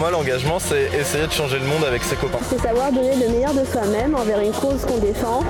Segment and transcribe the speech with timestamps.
[0.00, 2.38] moi, l'engagement, c'est essayer de changer le monde avec ses copains.
[2.48, 5.44] C'est savoir donner le meilleur de soi-même envers une cause qu'on défend.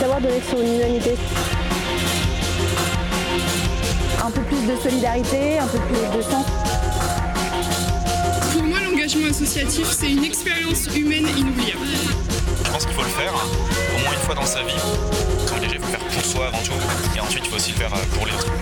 [0.00, 1.16] Savoir donner son humanité.
[4.20, 6.44] Un peu plus de solidarité, un peu plus de sens.
[8.52, 11.86] Pour moi, l'engagement associatif, c'est une expérience humaine inoubliable.
[12.64, 14.74] Je pense qu'il faut le faire au moins une fois dans sa vie.
[15.46, 17.16] S'engager, il faut le faire pour soi avant tout.
[17.16, 18.52] Et ensuite, il faut aussi le faire pour les autres.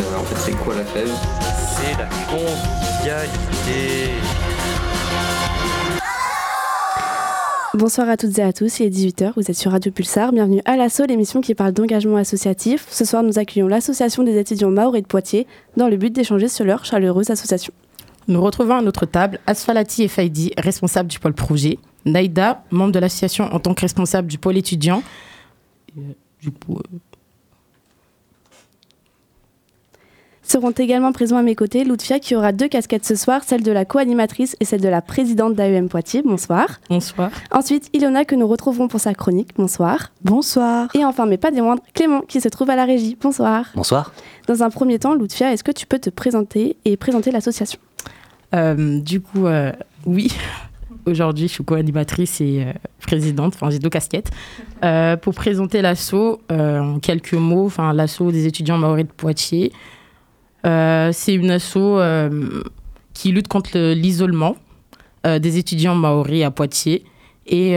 [0.00, 1.43] Euh, en fait, c'est quoi la fève?
[1.76, 4.12] C'est la convivialité.
[7.74, 10.60] Bonsoir à toutes et à tous, il est 18h, vous êtes sur Radio Pulsar, bienvenue
[10.64, 12.86] à l'assaut, l'émission qui parle d'engagement associatif.
[12.90, 16.64] Ce soir, nous accueillons l'association des étudiants Maori de Poitiers dans le but d'échanger sur
[16.64, 17.72] leur chaleureuse association.
[18.28, 23.00] Nous retrouvons à notre table Asfalati et Faidi, responsable du pôle projet, Naïda, membre de
[23.00, 25.02] l'association en tant que responsable du pôle étudiant.
[25.98, 26.00] Euh,
[26.40, 26.98] du coup, euh,
[30.54, 33.72] Seront également présents à mes côtés Loutfia qui aura deux casquettes ce soir, celle de
[33.72, 36.22] la co-animatrice et celle de la présidente d'AEM Poitiers.
[36.22, 36.78] Bonsoir.
[36.88, 37.32] Bonsoir.
[37.50, 39.48] Ensuite, Ilona que nous retrouverons pour sa chronique.
[39.56, 40.12] Bonsoir.
[40.22, 40.90] Bonsoir.
[40.94, 43.18] Et enfin, mais pas des moindres, Clément qui se trouve à la régie.
[43.20, 43.66] Bonsoir.
[43.74, 44.12] Bonsoir.
[44.46, 47.80] Dans un premier temps, Loutfia, est-ce que tu peux te présenter et présenter l'association?
[48.54, 49.72] Euh, Du coup, euh,
[50.06, 50.32] oui.
[51.04, 54.30] Aujourd'hui, je suis co-animatrice et euh, présidente, enfin j'ai deux casquettes.
[54.84, 59.72] Euh, pour présenter l'assaut, euh, en quelques mots, enfin l'assaut des étudiants maoris de Poitiers,
[59.72, 59.78] euh,
[60.64, 62.62] c'est une asso euh,
[63.12, 64.56] qui lutte contre l'isolement
[65.26, 67.04] euh, des étudiants maoris à Poitiers
[67.46, 67.76] et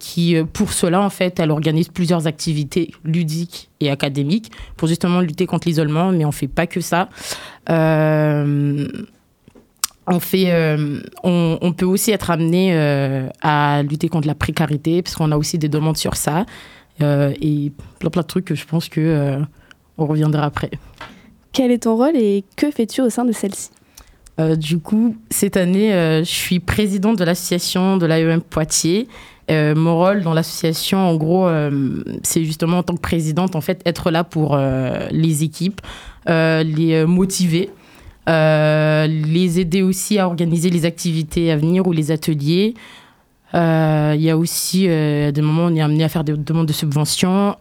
[0.00, 5.46] qui, pour cela, en fait, elle organise plusieurs activités ludiques et académiques pour justement lutter
[5.46, 7.08] contre l'isolement, mais on fait pas que ça.
[7.68, 8.88] on,
[10.18, 10.76] fait,
[11.22, 12.74] on, peut aussi être amené
[13.40, 16.44] à lutter contre la précarité, parce qu'on a aussi des demandes sur ça,
[17.00, 19.38] et plein, plein de trucs que je pense que
[19.96, 20.72] on reviendra après.
[21.54, 23.70] Quel est ton rôle et que fais-tu au sein de celle-ci
[24.40, 29.06] euh, Du coup, cette année, euh, je suis présidente de l'association de l'AEM Poitiers.
[29.52, 31.48] Euh, mon rôle dans l'association, en gros,
[32.24, 34.58] c'est justement en tant que présidente, en fait, être là pour
[35.10, 35.80] les équipes,
[36.26, 37.70] les motiver,
[38.26, 42.74] les aider aussi à organiser les activités à venir ou les ateliers.
[43.52, 46.72] Il y a aussi des moments où on est amené à faire des demandes de
[46.72, 47.54] subventions.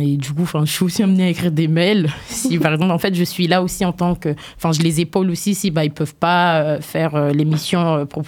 [0.00, 2.08] Et du coup, je suis aussi amenée à écrire des mails.
[2.26, 4.34] Si, par exemple, en fait, je suis là aussi en tant que...
[4.56, 7.80] Enfin, je les épaule aussi si bah, ils ne peuvent pas euh, faire euh, l'émission
[7.94, 8.22] euh, pro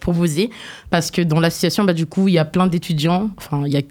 [0.00, 0.50] proposée.
[0.90, 3.30] Parce que dans l'association, bah, du coup, il y a plein d'étudiants.
[3.36, 3.82] Enfin, il y a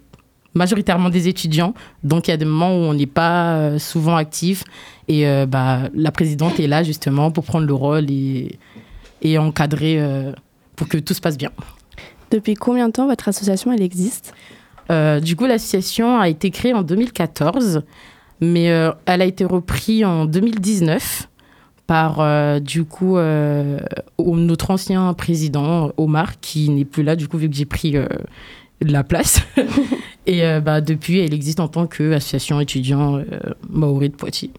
[0.54, 1.74] majoritairement des étudiants.
[2.04, 4.64] Donc, il y a des moments où on n'est pas souvent actif.
[5.10, 8.58] Et bah, la présidente est là, justement, pour prendre le rôle et,
[9.38, 10.02] encadrer
[10.76, 11.52] pour que tout se passe bien.
[12.32, 14.34] Depuis combien de temps votre association, existe?
[14.92, 17.84] Euh, du coup, l'association a été créée en 2014,
[18.42, 21.30] mais euh, elle a été reprise en 2019
[21.86, 23.18] par, euh, du coup,
[24.18, 27.96] notre ancien président, Omar, qui n'est plus là, du coup, vu que j'ai pris
[28.82, 29.42] la place.
[30.26, 33.22] Et bah, depuis, elle existe en tant qu'association étudiant
[33.70, 34.52] maori de Poitiers.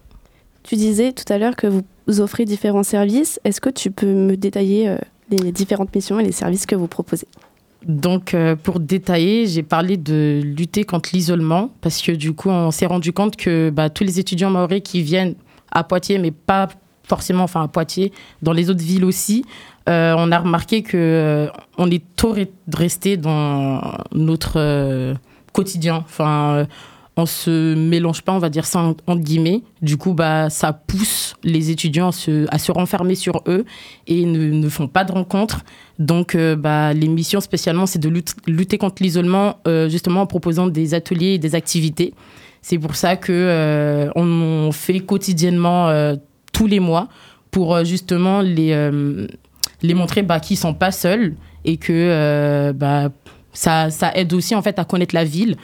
[0.63, 3.39] Tu disais tout à l'heure que vous offrez différents services.
[3.43, 4.95] Est-ce que tu peux me détailler
[5.29, 7.27] les différentes missions et les services que vous proposez?
[7.85, 12.71] Donc, euh, pour détailler, j'ai parlé de lutter contre l'isolement parce que du coup, on
[12.71, 15.35] s'est rendu compte que bah, tous les étudiants maoris qui viennent
[15.71, 16.67] à Poitiers, mais pas
[17.07, 19.43] forcément, enfin à Poitiers, dans les autres villes aussi,
[19.89, 21.47] euh, on a remarqué que euh,
[21.77, 22.35] on est trop
[22.71, 23.81] resté dans
[24.11, 25.15] notre euh,
[25.51, 26.03] quotidien.
[26.05, 26.67] Enfin,
[27.19, 29.61] on se mélange pas, on va dire ça entre guillemets.
[29.81, 33.65] Du coup, bah, ça pousse les étudiants à se, à se renfermer sur eux
[34.07, 35.63] et ne, font pas de rencontres.
[35.99, 38.09] Donc, euh, bah, les missions spécialement, c'est de
[38.47, 42.13] lutter, contre l'isolement, euh, justement en proposant des ateliers et des activités.
[42.61, 45.89] C'est pour ça que euh, on, fait quotidiennement
[46.51, 47.07] tous les mois
[47.51, 48.91] pour justement les,
[49.81, 53.09] les montrer bah, qu'ils sont pas seuls et que bah,
[53.53, 55.55] ça, ça aide aussi en fait à connaître la ville.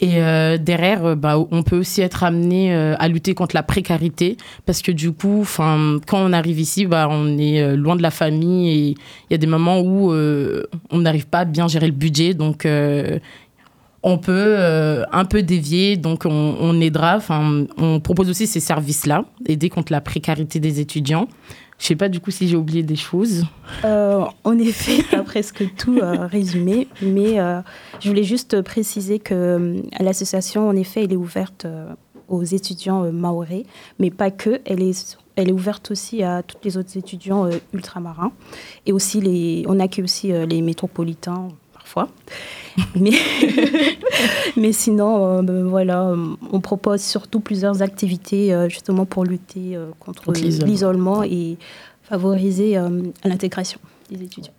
[0.00, 3.62] Et euh, derrière, euh, bah, on peut aussi être amené euh, à lutter contre la
[3.62, 8.10] précarité parce que du coup, quand on arrive ici, bah, on est loin de la
[8.10, 8.96] famille et il
[9.30, 12.34] y a des moments où on n'arrive pas à bien gérer le budget.
[12.34, 12.66] Donc,
[14.02, 14.56] on peut
[15.12, 17.18] un peu dévier, donc on, on aidera.
[17.78, 21.28] On propose aussi ces services-là, aider contre la précarité des étudiants.
[21.78, 23.44] Je sais pas du coup si j'ai oublié des choses.
[23.84, 27.60] Euh, en effet, tu as presque tout euh, résumé, mais euh,
[28.00, 31.66] je voulais juste préciser que l'association, en effet, elle est ouverte
[32.28, 33.64] aux étudiants maorais,
[33.98, 34.60] mais pas que.
[34.64, 38.32] Elle est, elle est ouverte aussi à tous les autres étudiants ultramarins.
[38.86, 41.48] Et aussi, les, on accueille aussi les métropolitains
[41.96, 42.08] parfois.
[42.94, 43.12] Mais,
[44.56, 46.12] mais sinon, ben, voilà,
[46.52, 51.56] on propose surtout plusieurs activités justement pour lutter contre l'isolement et
[52.02, 52.78] favoriser
[53.24, 54.52] l'intégration des étudiants.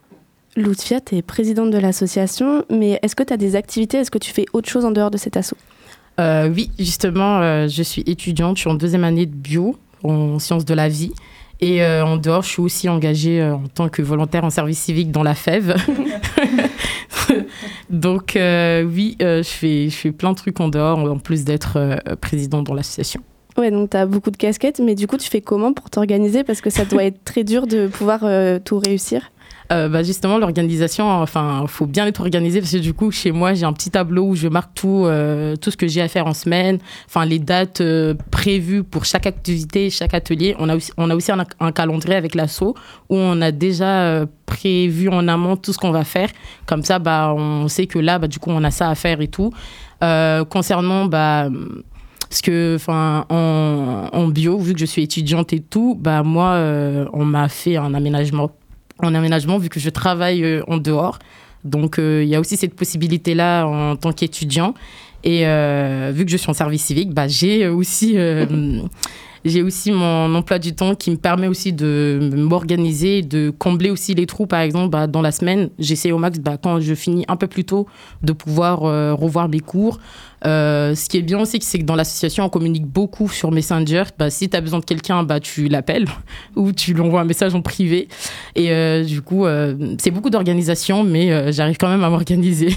[0.55, 3.97] Loutfia, tu es présidente de l'association, mais est-ce que tu as des activités?
[3.97, 5.57] Est-ce que tu fais autre chose en dehors de cet assaut?
[6.19, 10.73] Oui, justement, je suis étudiante, je suis en deuxième année de bio, en sciences de
[10.73, 11.11] la vie.
[11.59, 15.23] Et en dehors, je suis aussi engagée en tant que volontaire en service civique dans
[15.23, 15.75] la FEV.
[17.89, 22.65] Donc oui, je, fais, je fais plein de trucs en dehors, en plus d'être présidente
[22.65, 23.21] dans l'association.
[23.57, 26.43] Ouais, donc tu as beaucoup de casquettes, mais du coup, tu fais comment pour t'organiser?
[26.43, 29.31] Parce que ça doit être très dur de pouvoir euh, tout réussir.
[29.71, 33.53] Euh, bah justement, l'organisation, enfin, faut bien être organisé parce que du coup, chez moi,
[33.53, 36.27] j'ai un petit tableau où je marque tout, euh, tout ce que j'ai à faire
[36.27, 37.81] en semaine, enfin, les dates
[38.31, 40.55] prévues pour chaque activité, chaque atelier.
[40.59, 42.75] On a aussi, on a aussi un, calendrier avec l'assaut
[43.09, 46.29] où on a déjà prévu en amont tout ce qu'on va faire.
[46.65, 49.21] Comme ça, bah, on sait que là, bah, du coup, on a ça à faire
[49.21, 49.51] et tout.
[50.49, 51.49] concernant, bah,
[52.29, 57.25] parce que, en, bio, vu que je suis étudiante et tout, bah moi, euh, on
[57.25, 58.51] m'a fait un aménagement,
[59.05, 61.19] un aménagement vu que je travaille euh, en dehors.
[61.63, 64.73] Donc, euh, il y a aussi cette possibilité-là en tant qu'étudiant.
[65.23, 65.39] Et
[66.13, 68.15] vu que je suis en service civique, bah, j'ai aussi
[69.47, 74.13] j'ai aussi mon emploi du temps qui me permet aussi de m'organiser, de combler aussi
[74.13, 74.45] les trous.
[74.45, 77.47] Par exemple, bah, dans la semaine, j'essaie au max, bah, quand je finis un peu
[77.47, 77.87] plus tôt,
[78.23, 79.99] de pouvoir euh, revoir mes cours.
[80.45, 84.03] Euh, ce qui est bien aussi, c'est que dans l'association, on communique beaucoup sur Messenger.
[84.19, 86.07] Bah, si tu as besoin de quelqu'un, tu l'appelles
[86.55, 88.07] ou tu lui envoies un message en privé.
[88.55, 89.45] Et euh, du coup,
[89.97, 92.75] c'est beaucoup d'organisation, mais j'arrive quand même à m'organiser.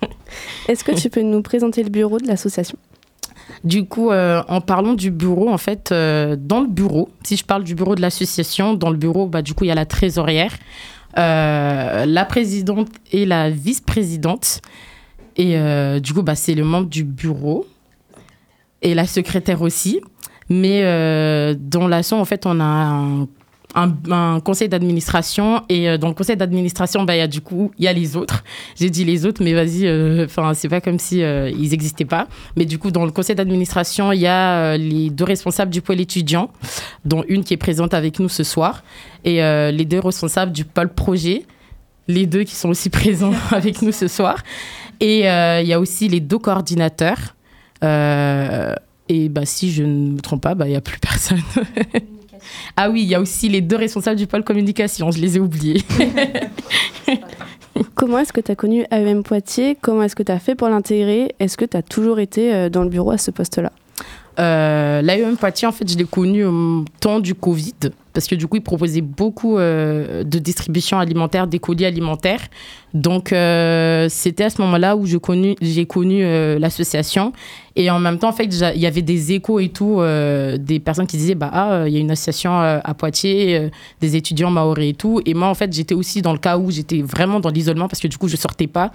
[0.68, 2.76] Est-ce que tu peux nous présenter le bureau de l'association?
[3.64, 7.44] Du coup, euh, en parlant du bureau, en fait, euh, dans le bureau, si je
[7.44, 9.86] parle du bureau de l'association, dans le bureau, bah, du coup, il y a la
[9.86, 10.54] trésorière,
[11.18, 14.60] euh, la présidente et la vice-présidente.
[15.36, 15.56] Et
[16.00, 17.66] du coup, bah, c'est le membre du bureau
[18.82, 20.02] et la secrétaire aussi.
[20.50, 20.82] Mais
[21.54, 23.26] dans l'asso, en fait, on a un
[23.74, 27.72] un, conseil d'administration et euh, dans le conseil d'administration bah il y a du coup
[27.78, 28.42] il y a les autres.
[28.76, 32.04] J'ai dit les autres mais vas-y euh, enfin c'est pas comme si euh, ils n'existaient
[32.04, 32.26] pas.
[32.56, 36.00] Mais du coup dans le conseil d'administration il y a les deux responsables du pôle
[36.00, 36.50] étudiant
[37.04, 38.82] dont une qui est présente avec nous ce soir
[39.24, 39.36] et
[39.72, 41.44] les deux responsables du pôle projet
[42.08, 44.38] les deux qui sont aussi présents avec nous ce soir.
[45.00, 47.36] Et il y a aussi les deux coordinateurs
[47.82, 51.40] et bah si je ne me trompe pas bah il y a plus personne
[52.76, 55.40] Ah oui, il y a aussi les deux responsables du pôle communication, je les ai
[55.40, 55.82] oubliés.
[57.94, 59.76] Comment est-ce que tu as connu AEM Poitiers?
[59.80, 61.34] Comment est-ce que tu as fait pour l'intégrer?
[61.38, 63.72] Est-ce que tu as toujours été euh, dans le bureau à ce poste-là?
[64.38, 67.74] Euh, L'AEM Poitiers, en fait, je l'ai connu au temps du Covid,
[68.12, 72.42] parce que du coup, ils proposaient beaucoup euh, de distribution alimentaire, des colis alimentaires.
[72.92, 75.54] Donc, euh, c'était à ce moment-là où j'ai connu,
[75.88, 76.22] connu
[76.58, 77.32] l'association.
[77.76, 80.00] Et en même temps, en fait, il y avait des échos et tout,
[80.58, 83.70] des personnes qui disaient, bah, ah, il y a une association à Poitiers,
[84.00, 85.20] des étudiants maoris et tout.
[85.24, 88.00] Et moi, en fait, j'étais aussi dans le cas où j'étais vraiment dans l'isolement, parce
[88.00, 88.90] que du coup, je sortais pas.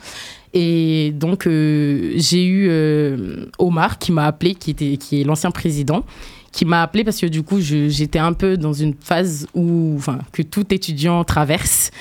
[0.56, 5.52] Et donc, euh, j'ai eu euh, Omar qui m'a appelé, qui, était, qui est l'ancien
[5.52, 6.06] président,
[6.56, 10.20] qui m'a appelé parce que du coup, j'étais un peu dans une phase où, enfin,
[10.32, 11.92] que tout étudiant traverse.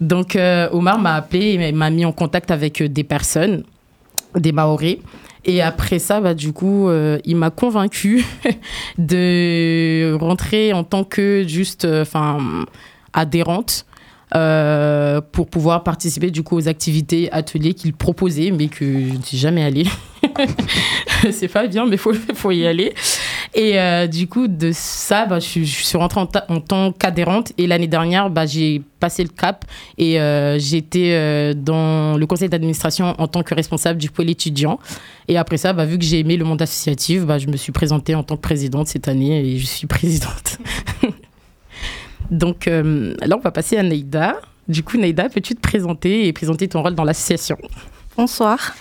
[0.00, 3.62] Donc, euh, Omar m'a appelé et m'a mis en contact avec des personnes,
[4.34, 4.98] des Maoris.
[5.44, 6.88] Et après ça, bah, du coup,
[7.24, 8.24] il m'a convaincu
[8.98, 12.38] de rentrer en tant que juste, enfin,
[13.12, 13.86] adhérente
[14.34, 19.22] euh, pour pouvoir participer du coup aux activités, ateliers qu'il proposait, mais que je ne
[19.22, 19.84] suis jamais allée.
[21.30, 22.94] c'est pas bien, mais faut, faut y aller.
[23.54, 27.52] Et euh, du coup, de ça, bah, je, suis rentrée en, tant qu'adhérente.
[27.58, 29.64] Et l'année dernière, bah, j'ai passé le cap
[29.98, 34.78] et euh, j'étais dans le conseil d'administration en tant que responsable du pôle étudiant.
[35.28, 38.14] Et après ça, bah, vu que j'ai aimé le monde associatif, je me suis présentée
[38.14, 40.58] en tant que présidente cette année et je suis présidente.
[42.32, 44.40] Donc euh, là, on va passer à Neida.
[44.66, 47.58] Du coup, Neida, peux-tu te présenter et présenter ton rôle dans l'association?
[48.16, 48.74] Bonsoir.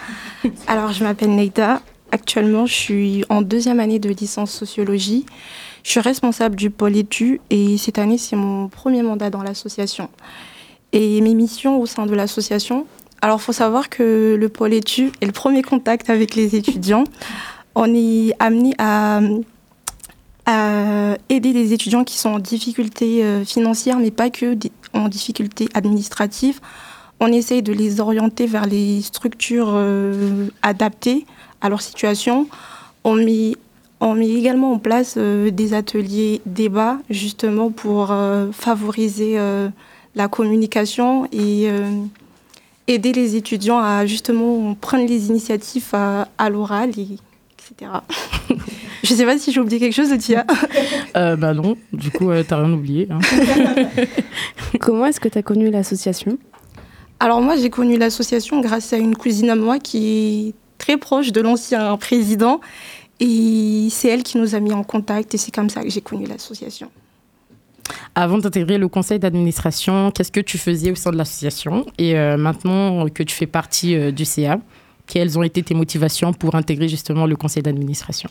[0.68, 1.82] Alors, je m'appelle Neida.
[2.12, 5.26] Actuellement, je suis en deuxième année de licence sociologie.
[5.84, 10.10] Je suis responsable du pôle étu et cette année, c'est mon premier mandat dans l'association.
[10.92, 12.86] Et mes missions au sein de l'association,
[13.22, 17.06] alors il faut savoir que le pôle étu est le premier contact avec les étudiants.
[17.76, 19.22] On est amené à
[20.46, 24.58] à aider les étudiants qui sont en difficulté euh, financière, mais pas que
[24.94, 26.60] en difficulté administrative.
[27.20, 31.26] On essaye de les orienter vers les structures euh, adaptées
[31.62, 32.48] à leur situation.
[33.04, 33.56] On met,
[34.00, 38.14] on met également en place euh, des ateliers débats, justement pour
[38.52, 39.38] favoriser
[40.16, 41.70] la communication et
[42.88, 47.92] aider les étudiants à justement prendre les initiatives à, à l'oral, etc.
[49.04, 50.46] Je sais pas si j'ai oublié quelque chose, Tia.
[51.18, 53.08] euh, Bah non, du coup, tu t'as rien oublié.
[53.10, 53.20] Hein.
[54.80, 56.38] Comment est-ce que tu as connu l'association?
[57.20, 61.32] Alors moi, j'ai connu l'association grâce à une cousine à moi qui est très proche
[61.32, 62.60] de l'ancien président.
[63.20, 66.02] Et c'est elle qui nous a mis en contact et c'est comme ça que j'ai
[66.02, 66.90] connu l'association.
[68.16, 72.36] Avant d'intégrer le conseil d'administration, qu'est-ce que tu faisais au sein de l'association Et euh,
[72.36, 74.60] maintenant que tu fais partie euh, du CA,
[75.06, 78.30] quelles ont été tes motivations pour intégrer justement le conseil d'administration?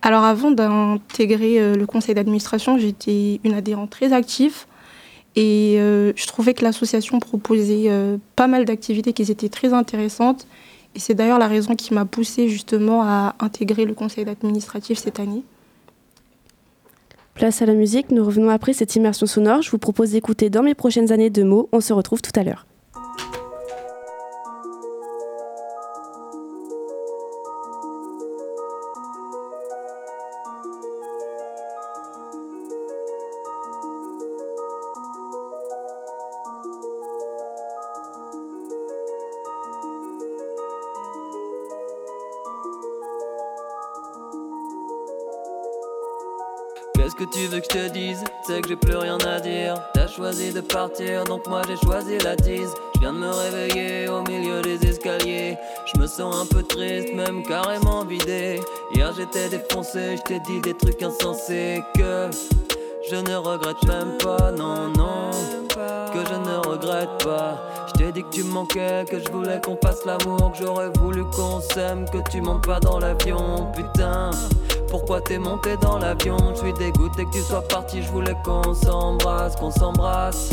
[0.00, 4.64] Alors avant d'intégrer euh, le conseil d'administration, j'étais une adhérente très active
[5.36, 7.90] et je trouvais que l'association proposait
[8.36, 10.46] pas mal d'activités qui étaient très intéressantes.
[10.94, 15.18] Et c'est d'ailleurs la raison qui m'a poussée justement à intégrer le conseil d'administratif cette
[15.18, 15.42] année.
[17.34, 19.62] Place à la musique, nous revenons après cette immersion sonore.
[19.62, 21.68] Je vous propose d'écouter dans mes prochaines années de mots.
[21.72, 22.64] On se retrouve tout à l'heure.
[47.74, 49.74] Te dise C'est que j'ai plus rien à dire.
[49.94, 52.72] T'as choisi de partir, donc moi j'ai choisi la tise.
[52.94, 55.56] Je viens de me réveiller au milieu des escaliers.
[55.92, 58.60] Je me sens un peu triste, même carrément vidé.
[58.94, 62.30] Hier j'étais défoncé, je t'ai dit des trucs insensés que
[63.10, 65.30] je ne regrette même pas, non, non.
[66.12, 67.58] Que je ne regrette pas.
[67.88, 71.24] Je t'ai dit que tu manquais, que je voulais qu'on fasse l'amour, que j'aurais voulu
[71.36, 74.30] qu'on s'aime, que tu montes pas dans l'avion, putain.
[74.88, 78.74] Pourquoi t'es monté dans l'avion Je suis dégoûté que tu sois parti, je voulais qu'on
[78.74, 80.50] s'embrasse, qu'on s'embrasse.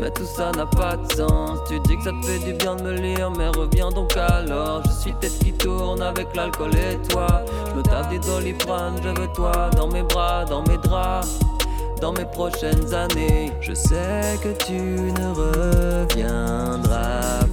[0.00, 1.58] Mais tout ça n'a pas de sens.
[1.68, 4.82] Tu dis que ça te fait du bien de me lire, mais reviens donc alors.
[4.86, 7.44] Je suis tête qui tourne avec l'alcool et toi.
[7.68, 11.38] Je me tape des doliprane, je veux toi dans mes bras, dans mes draps.
[12.00, 15.32] Dans mes prochaines années, je sais que tu ne
[16.08, 17.46] reviendras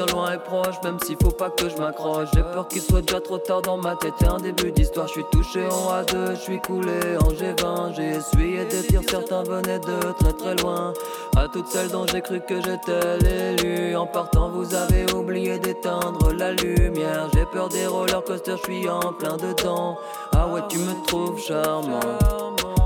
[0.00, 2.28] loin et proche, même s'il faut pas que je m'accroche.
[2.34, 4.14] J'ai peur qu'il soit déjà trop tard dans ma tête.
[4.22, 7.94] un début d'histoire, je suis touché en A2, je suis coulé en G20.
[7.94, 10.92] J'ai essuyé des tirs, certains venaient de très très loin.
[11.36, 13.96] À toutes celles dont j'ai cru que j'étais l'élu.
[13.96, 17.28] En partant, vous avez oublié d'éteindre la lumière.
[17.34, 19.98] J'ai peur des roller coasters, je suis en plein dedans.
[20.34, 22.00] Ah ouais, tu me trouves charmant.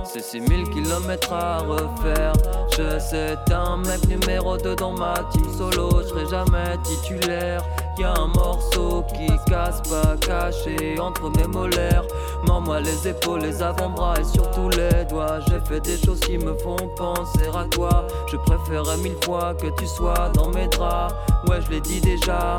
[0.08, 2.32] C'est 6000 km à refaire.
[2.70, 6.00] Je sais, t'es un mec numéro 2 dans ma team solo.
[6.02, 7.62] Je serai jamais titulaire.
[7.98, 12.04] Y'a un morceau qui casse pas caché entre mes molaires.
[12.46, 15.40] Mors-moi les épaules, les avant-bras et surtout les doigts.
[15.48, 18.06] J'ai fait des choses qui me font penser à toi.
[18.30, 21.14] Je préférerais mille fois que tu sois dans mes draps.
[21.48, 22.58] Ouais, je l'ai dit déjà.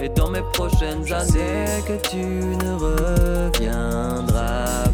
[0.00, 2.74] Et dans mes prochaines années, que tu ne
[3.50, 4.87] reviendras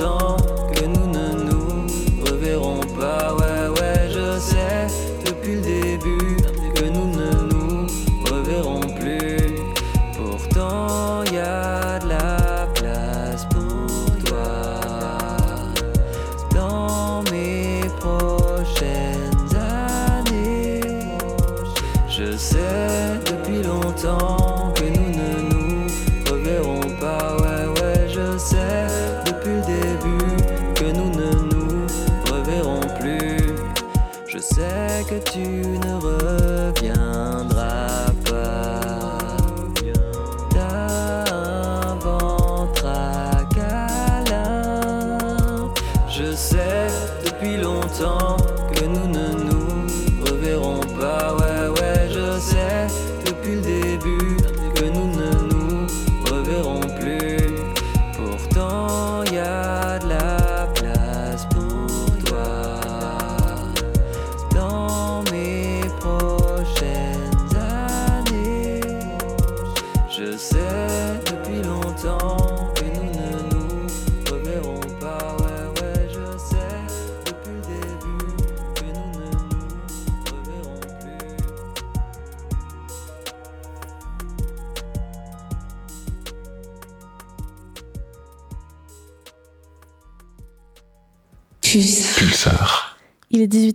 [0.00, 0.39] depuis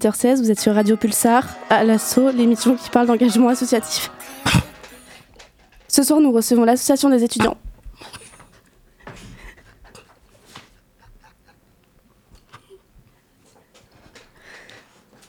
[0.05, 4.11] 18h16, vous êtes sur Radio Pulsar, à l'assaut, l'émission qui parle d'engagement associatif.
[5.87, 7.57] Ce soir, nous recevons l'association des étudiants.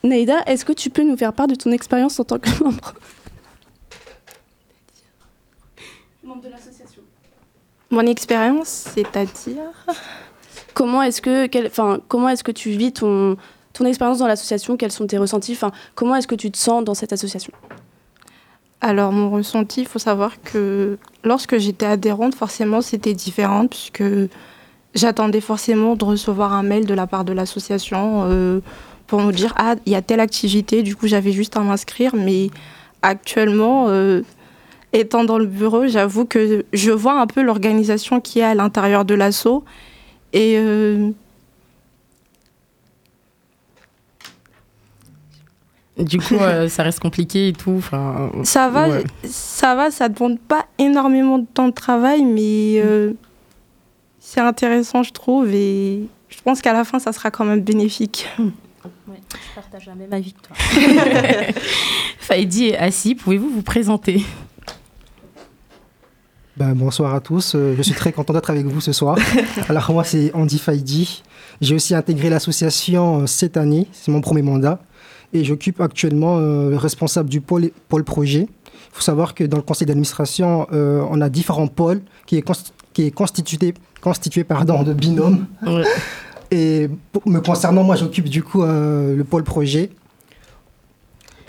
[0.04, 2.94] Naïda, est-ce que tu peux nous faire part de ton expérience en tant que membre?
[6.22, 7.02] Membre de l'association.
[7.90, 9.86] Mon expérience, c'est-à-dire?
[10.74, 13.36] Comment est-ce que, quel- enfin, comment est-ce que tu vis ton,
[13.76, 15.58] ton expérience dans l'association Quels sont tes ressentis
[15.94, 17.52] Comment est-ce que tu te sens dans cette association?
[18.80, 24.04] Alors, mon ressenti, il faut savoir que lorsque j'étais adhérente, forcément, c'était différent, puisque
[24.94, 28.60] j'attendais forcément de recevoir un mail de la part de l'association euh,
[29.06, 32.14] pour nous dire Ah, il y a telle activité, du coup, j'avais juste à m'inscrire.
[32.14, 32.50] Mais
[33.02, 34.22] actuellement, euh,
[34.92, 39.04] étant dans le bureau, j'avoue que je vois un peu l'organisation qui est à l'intérieur
[39.04, 39.64] de l'asso.
[40.32, 40.56] Et.
[40.58, 41.12] euh,
[45.98, 47.74] Du coup, euh, ça reste compliqué et tout.
[47.78, 49.04] enfin, Ça va, ouais.
[49.24, 53.14] ça va, ça demande pas énormément de temps de travail, mais euh,
[54.20, 58.28] c'est intéressant, je trouve, et je pense qu'à la fin, ça sera quand même bénéfique.
[59.08, 60.56] Ouais, je partage la même avis que toi.
[62.18, 64.22] Faïdi et Assi, pouvez-vous vous présenter?
[66.56, 69.18] Ben, bonsoir à tous, Euh, je suis très content d'être avec vous ce soir.
[69.68, 71.22] Alors moi c'est Andy Faidi,
[71.60, 74.80] j'ai aussi intégré l'association cette année, c'est mon premier mandat,
[75.32, 78.48] et j'occupe actuellement euh, le responsable du pôle, pôle projet.
[78.48, 82.44] Il faut savoir que dans le conseil d'administration, euh, on a différents pôles qui est,
[82.92, 85.46] qui est constitué, constitué pardon, de binômes.
[86.50, 89.90] Et pour me concernant, moi j'occupe du coup euh, le pôle projet.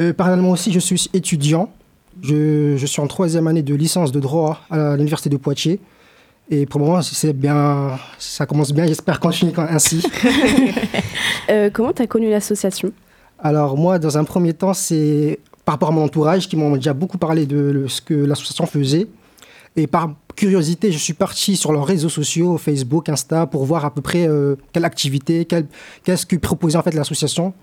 [0.01, 1.71] Euh, parallèlement aussi, je suis étudiant.
[2.21, 5.79] Je, je suis en troisième année de licence de droit à l'université de Poitiers.
[6.49, 8.85] Et pour le moment, c'est bien, ça commence bien.
[8.87, 10.03] J'espère continuer ainsi.
[11.49, 12.91] Euh, Comment tu as connu l'association?
[13.39, 16.93] Alors moi, dans un premier temps, c'est par rapport à mon entourage qui m'ont déjà
[16.93, 19.07] beaucoup parlé de ce que l'association faisait.
[19.75, 23.93] Et par curiosité, je suis parti sur leurs réseaux sociaux, Facebook, Insta, pour voir à
[23.93, 27.53] peu près euh, quelle activité, qu'est-ce que proposait en fait l'association.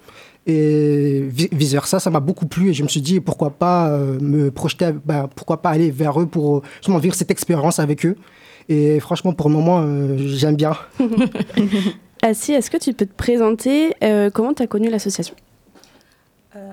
[0.47, 4.19] Et vi- vice-versa, ça m'a beaucoup plu et je me suis dit pourquoi pas euh,
[4.21, 8.05] me projeter, bah, pourquoi pas aller vers eux pour euh, justement vivre cette expérience avec
[8.07, 8.17] eux.
[8.69, 9.85] Et franchement, pour le moment,
[10.17, 10.75] j'aime bien.
[12.23, 13.93] Assi, est-ce que tu peux te présenter
[14.33, 15.35] Comment tu as connu l'association?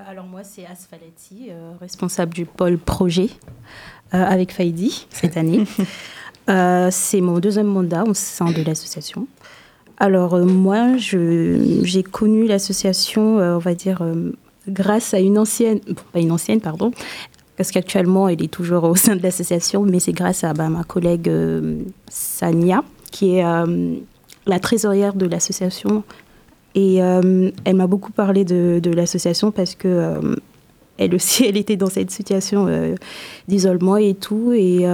[0.07, 3.29] Alors moi, c'est Asfaleti, euh, responsable du pôle projet
[4.13, 5.65] euh, avec Faïdi cette année.
[6.49, 9.27] Euh, c'est mon deuxième mandat au sein de l'association.
[9.97, 14.31] Alors euh, moi, j'ai connu l'association, euh, on va dire, euh,
[14.67, 16.91] grâce à une ancienne, bon, pas une ancienne, pardon,
[17.57, 20.83] parce qu'actuellement, elle est toujours au sein de l'association, mais c'est grâce à bah, ma
[20.83, 23.93] collègue euh, Sania, qui est euh,
[24.47, 26.03] la trésorière de l'association
[26.75, 30.35] et euh, elle m'a beaucoup parlé de, l'association parce que euh,
[30.97, 32.95] elle aussi, elle était dans cette situation euh,
[33.47, 34.53] d'isolement et tout.
[34.53, 34.85] Et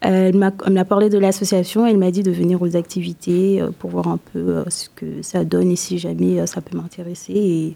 [0.00, 1.86] elle m'a parlé de l'association.
[1.86, 5.70] Elle m'a dit de venir aux activités pour voir un peu ce que ça donne
[5.70, 7.74] et si jamais ça peut m'intéresser.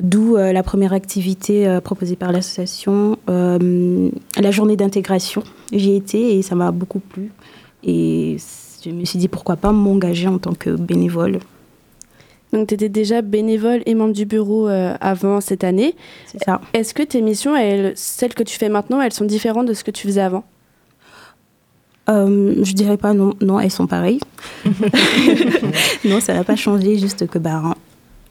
[0.00, 5.44] D'où la première activité proposée par l'association, la journée d'intégration.
[5.72, 7.30] J'y étais et ça m'a beaucoup plu.
[7.84, 8.36] Et
[8.84, 11.38] je me suis dit pourquoi pas m'engager en tant que bénévole.
[12.52, 15.94] Donc, tu étais déjà bénévole et membre du bureau euh, avant cette année.
[16.26, 16.60] C'est ça.
[16.74, 19.84] Est-ce que tes missions, elles, celles que tu fais maintenant, elles sont différentes de ce
[19.84, 20.44] que tu faisais avant?
[22.08, 24.20] Euh, je dirais pas non, non, elles sont pareilles.
[26.04, 27.76] non, ça n'a pas changé, juste que bah,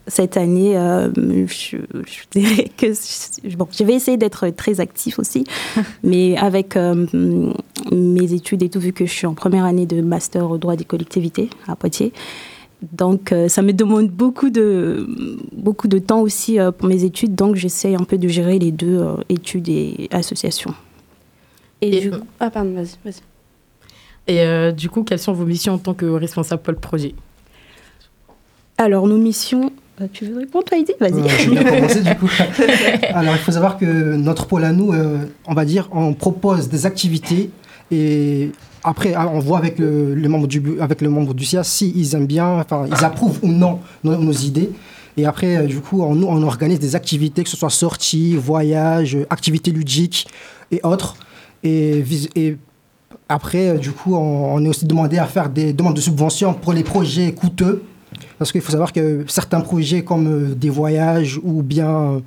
[0.06, 1.08] cette année, euh,
[1.46, 5.44] je, je dirais que je- bon, je vais essayer d'être très actif aussi,
[6.02, 7.06] mais avec euh,
[7.92, 10.76] mes études et tout, vu que je suis en première année de master au droit
[10.76, 12.12] des collectivités à Poitiers.
[12.92, 15.06] Donc, euh, ça me demande beaucoup de,
[15.52, 17.34] beaucoup de temps aussi euh, pour mes études.
[17.34, 20.74] Donc, j'essaie un peu de gérer les deux, euh, études et associations.
[21.82, 22.16] Et, du coup...
[22.38, 23.20] Ah, pardon, vas-y, vas-y.
[24.26, 27.14] Et euh, du coup, quelles sont vos missions en tant que responsable pôle projet?
[28.78, 29.72] Alors, nos missions.
[30.12, 30.92] Tu veux répondre, toi, Heidi?
[30.98, 31.20] Vas-y.
[31.20, 32.30] Euh, je vais commencer du coup.
[33.12, 36.68] Alors, il faut savoir que notre pôle à nous, euh, on va dire, on propose
[36.68, 37.50] des activités
[37.90, 41.92] et après, ah, on voit avec le, les du, avec le membre du CIA si
[41.94, 44.70] ils aiment bien, enfin, ils approuvent ou non nos, nos idées.
[45.16, 49.16] Et après, euh, du coup, on, on organise des activités, que ce soit sorties, voyages,
[49.16, 50.28] euh, activités ludiques
[50.70, 51.16] et autres.
[51.62, 52.04] Et,
[53.28, 56.54] après, euh, du coup, on, on est aussi demandé à faire des demandes de subventions
[56.54, 57.82] pour les projets coûteux.
[58.38, 62.22] Parce qu'il faut savoir que certains projets comme des voyages ou bien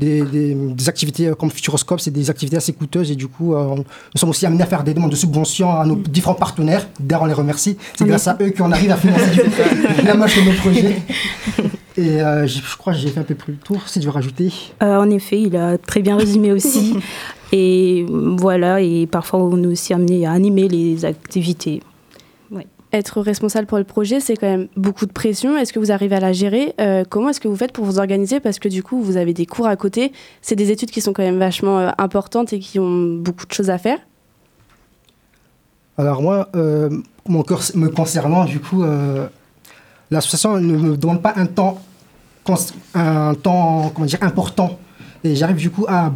[0.00, 3.54] des, des- des activités euh, comme Futuroscope, c'est des activités assez coûteuses et du coup,
[3.54, 3.84] euh, nous
[4.18, 6.88] sommes aussi amenés à faire des demandes de subventions à nos différents partenaires.
[6.98, 7.76] D'ailleurs, on les remercie.
[7.94, 9.42] C'est En grâce à eux qu'on arrive à financer
[10.04, 10.96] la moitié de nos projets.
[11.96, 14.12] Et euh, je crois que j'ai fait un peu plus le tour, si tu veux
[14.12, 14.50] rajouter.
[14.82, 16.94] Euh, en effet, il a très bien résumé aussi.
[17.52, 21.82] et voilà, et parfois on est aussi amené à animer les activités.
[22.92, 25.56] Être responsable pour le projet, c'est quand même beaucoup de pression.
[25.56, 26.74] Est-ce que vous arrivez à la gérer?
[26.80, 28.40] Euh, Comment est-ce que vous faites pour vous organiser?
[28.40, 30.12] Parce que du coup, vous avez des cours à côté.
[30.42, 33.52] C'est des études qui sont quand même vachement euh, importantes et qui ont beaucoup de
[33.52, 33.98] choses à faire.
[35.98, 36.90] Alors moi, euh,
[37.28, 38.82] mon cœur me concernant, du coup,
[40.10, 41.78] l'association ne me demande pas un temps,
[42.94, 44.78] un temps comment dire, important.
[45.22, 46.10] Et j'arrive du coup à,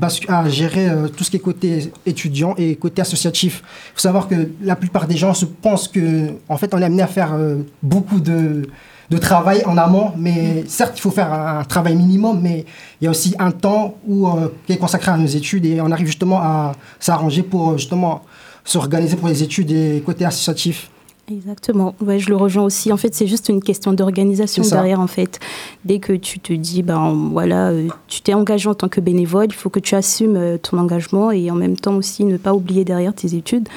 [0.49, 3.63] gérer euh, tout ce qui est côté étudiant et côté associatif.
[3.91, 6.85] Il faut savoir que la plupart des gens se pensent que, en fait, on est
[6.85, 8.63] amené à faire euh, beaucoup de,
[9.11, 12.65] de travail en amont, mais certes, il faut faire un, un travail minimum, mais
[13.01, 15.81] il y a aussi un temps où, euh, qui est consacré à nos études et
[15.81, 18.25] on arrive justement à s'arranger pour euh, justement
[18.65, 20.91] s'organiser pour les études et côté associatif.
[21.31, 21.95] Exactement.
[22.01, 22.93] Ouais, je le rejoins aussi.
[22.93, 25.01] En fait, c'est juste une question d'organisation derrière.
[25.01, 25.41] En fait,
[25.85, 29.47] dès que tu te dis, ben voilà, euh, tu t'es engagé en tant que bénévole,
[29.49, 32.53] il faut que tu assumes euh, ton engagement et en même temps aussi ne pas
[32.53, 33.69] oublier derrière tes études.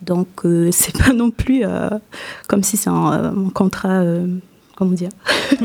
[0.00, 1.90] Donc, euh, c'est pas non plus euh,
[2.46, 4.00] comme si c'est un, un contrat.
[4.02, 4.26] euh,
[4.76, 5.10] comment dire?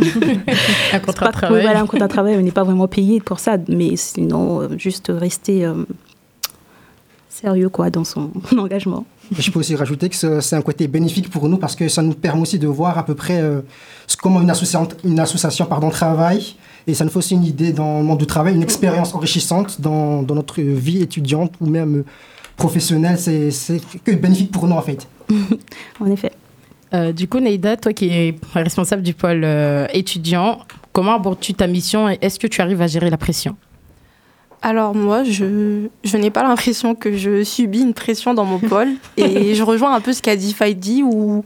[0.94, 1.58] Un contrat Pas- de travail.
[1.58, 2.36] oui, voilà, un contrat de travail.
[2.38, 5.74] On n'est pas vraiment payé pour ça, mais sinon, juste rester euh,
[7.30, 9.06] sérieux quoi dans son engagement.
[9.38, 11.88] Et Je peux aussi rajouter que ce- c'est un côté bénéfique pour nous parce que
[11.90, 13.62] ça nous permet aussi de voir à peu près euh,
[14.22, 16.56] comment une association, une association pardon, travaille.
[16.86, 19.82] Et ça nous fait aussi une idée dans le monde du travail, une expérience enrichissante
[19.82, 22.04] dans, dans notre vie étudiante ou même
[22.56, 23.18] professionnelle.
[23.18, 25.08] C'est c'est que bénéfique pour nous en fait.
[26.00, 26.32] En effet.
[26.94, 30.60] Euh, du coup, Neida, toi qui es responsable du pôle euh, étudiant,
[30.94, 33.58] comment abordes-tu ta mission et est-ce que tu arrives à gérer la pression?
[34.62, 38.90] Alors moi, je, je n'ai pas l'impression que je subis une pression dans mon pôle.
[39.18, 41.44] et je rejoins un peu ce qu'a dit Faidi, où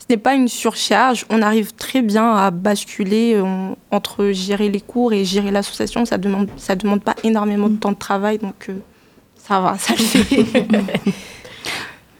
[0.00, 1.26] ce n'est pas une surcharge.
[1.30, 6.04] On arrive très bien à basculer on- entre gérer les cours et gérer l'association.
[6.06, 8.74] Ça ne demande, ça demande pas énormément de temps de travail, donc euh,
[9.36, 10.46] ça va, ça le fait.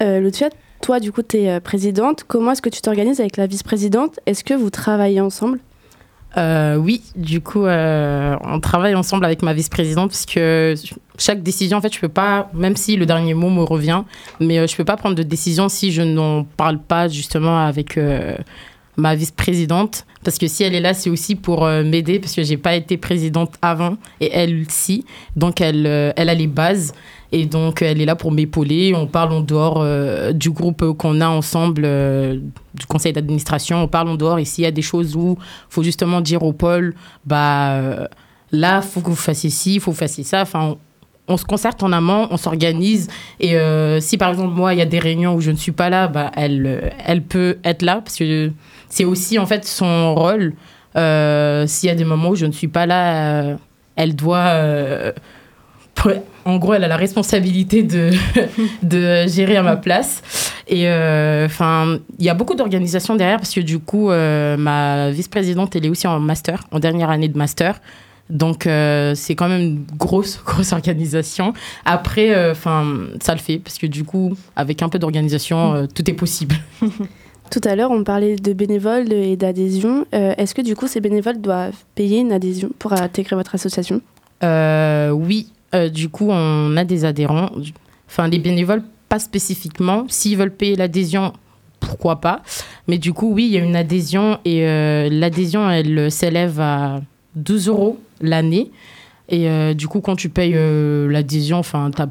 [0.03, 0.51] Euh, Lucia,
[0.83, 2.25] toi, du coup, tu es présidente.
[2.29, 4.21] Comment est-ce que tu t'organises avec la vice-présidente?
[4.27, 5.59] Est-ce que vous travaillez ensemble?
[6.37, 10.75] Euh, oui, du coup, euh, on travaille ensemble avec ma vice-présidente parce que
[11.19, 14.03] chaque décision, en fait, je peux pas, même si le dernier mot me revient,
[14.39, 17.99] mais euh, je peux pas prendre de décision si je n'en parle pas justement avec
[18.97, 20.05] ma vice-présidente.
[20.25, 22.97] Parce que si elle est là, c'est aussi pour m'aider parce que j'ai pas été
[22.97, 25.05] présidente avant et elle si,
[25.37, 26.93] donc elle, elle a les bases
[27.33, 28.95] et donc elle est là pour m'épauler.
[28.95, 32.39] On parle en dehors euh, du groupe qu'on a ensemble, euh,
[32.75, 35.83] du conseil d'administration, on parle en dehors et s'il y a des choses où faut
[35.83, 38.07] justement dire au pôle, bah euh,
[38.53, 40.43] là, faut que vous fassiez ci, faut que vous fassiez ça.
[40.43, 40.79] Enfin, on,
[41.29, 43.09] on se concerte en amont, on s'organise.
[43.41, 43.57] Et
[44.01, 46.07] si par exemple, moi, il y a des réunions où je ne suis pas là,
[46.07, 48.53] bah, elle, elle peut être là parce que
[48.89, 50.55] c'est aussi en fait son rôle.
[50.95, 53.57] S'il y a des moments où je ne suis pas là,
[53.97, 55.13] elle doit.
[56.47, 58.11] En gros, elle a la responsabilité de,
[58.83, 60.23] de gérer à ma place.
[60.69, 65.11] Et euh, enfin, il y a beaucoup d'organisations derrière parce que du coup, euh, ma
[65.11, 67.81] vice-présidente, elle est aussi en master, en dernière année de master.
[68.31, 71.53] Donc, euh, c'est quand même une grosse, grosse organisation.
[71.85, 72.87] Après, enfin,
[73.21, 76.55] ça le fait parce que du coup, avec un peu d'organisation, tout est possible.
[77.49, 80.05] Tout à l'heure, on parlait de bénévoles et d'adhésion.
[80.11, 84.01] Est-ce que du coup, ces bénévoles doivent payer une adhésion pour intégrer votre association?
[84.43, 87.51] Euh, oui, euh, du coup, on a des adhérents.
[88.09, 90.05] Enfin, les bénévoles, pas spécifiquement.
[90.09, 91.33] S'ils veulent payer l'adhésion,
[91.81, 92.43] pourquoi pas.
[92.89, 97.01] Mais du coup, oui, il y a une adhésion et euh, l'adhésion, elle s'élève à
[97.35, 98.71] 12 euros l'année.
[99.29, 100.55] Et euh, du coup, quand tu payes
[101.09, 102.07] l'adhésion, enfin, t'as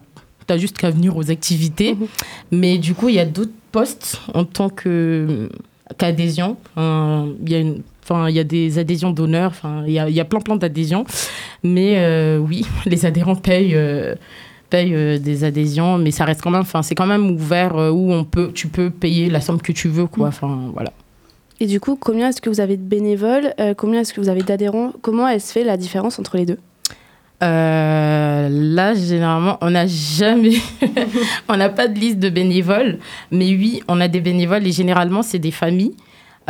[0.47, 1.97] as juste qu'à venir aux activités.
[2.51, 5.49] Mais du coup, il y a d'autres postes en tant que
[5.97, 6.57] qu'adhésion.
[6.75, 9.99] Enfin, Il y a une Enfin, il y a des adhésions d'honneur, enfin, il y
[9.99, 11.05] a, y a plein, plein d'adhésions.
[11.63, 14.13] Mais euh, oui, les adhérents payent, euh,
[14.69, 18.13] payent euh, des adhésions, mais ça reste quand même, enfin, c'est quand même ouvert où
[18.13, 20.27] on peut, tu peux payer la somme que tu veux, quoi.
[20.27, 20.91] Enfin, voilà.
[21.59, 24.43] Et du coup, combien est-ce que vous avez de bénévoles Combien est-ce que vous avez
[24.43, 24.91] d'adhérents?
[25.01, 26.59] Comment elle se fait la différence entre les deux?
[27.43, 30.55] Euh, là, généralement, on n'a jamais,
[31.49, 32.99] on n'a pas de liste de bénévoles,
[33.31, 35.95] mais oui, on a des bénévoles et généralement, c'est des familles.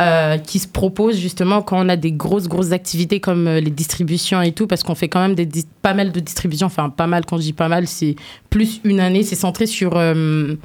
[0.00, 3.70] Euh, qui se proposent justement quand on a des grosses grosses activités comme euh, les
[3.70, 5.48] distributions et tout parce qu'on fait quand même des
[5.80, 8.14] pas mal de distributions enfin pas mal quand je dis pas mal c'est
[8.50, 10.56] plus une année c'est centré sur euh,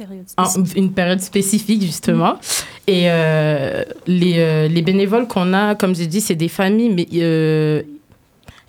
[0.00, 2.36] Période une période spécifique justement.
[2.86, 7.06] Et euh, les, euh, les bénévoles qu'on a comme j'ai dit c'est des familles mais
[7.16, 7.82] euh,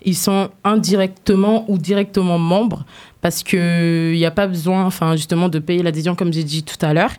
[0.04, 2.84] ils sont indirectement ou directement membres
[3.22, 6.76] parce qu'il n'y a pas besoin, enfin, justement, de payer l'adhésion, comme j'ai dit tout
[6.84, 7.12] à l'heure.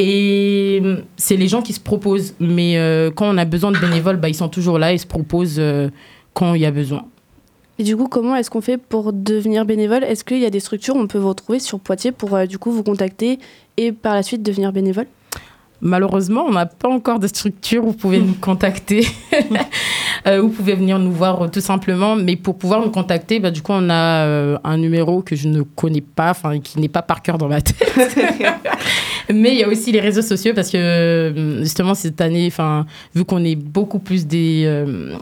[0.00, 0.82] Et
[1.16, 2.34] c'est les gens qui se proposent.
[2.40, 5.06] Mais euh, quand on a besoin de bénévoles, bah, ils sont toujours là, ils se
[5.06, 5.88] proposent euh,
[6.34, 7.06] quand il y a besoin.
[7.78, 10.02] Et du coup, comment est-ce qu'on fait pour devenir bénévole?
[10.02, 12.46] Est-ce qu'il y a des structures où on peut vous retrouver sur Poitiers pour euh,
[12.46, 13.38] du coup vous contacter
[13.76, 15.06] et par la suite devenir bénévole?
[15.86, 19.06] Malheureusement, on n'a pas encore de structure où vous pouvez nous contacter,
[20.26, 22.16] euh, vous pouvez venir nous voir euh, tout simplement.
[22.16, 25.46] Mais pour pouvoir nous contacter, bah, du coup, on a euh, un numéro que je
[25.46, 27.76] ne connais pas, enfin, qui n'est pas par cœur dans ma tête.
[29.32, 33.24] Mais il y a aussi les réseaux sociaux parce que justement cette année, enfin, vu
[33.24, 35.14] qu'on est beaucoup plus des euh,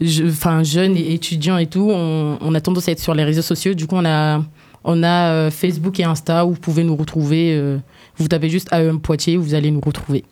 [0.00, 3.24] je- enfin, jeunes et étudiants et tout, on, on a tendance à être sur les
[3.24, 3.74] réseaux sociaux.
[3.74, 4.40] Du coup, on a,
[4.84, 7.54] on a euh, Facebook et Insta où vous pouvez nous retrouver.
[7.56, 7.78] euh,
[8.22, 10.24] vous tapez juste AEM Poitiers, vous allez nous retrouver.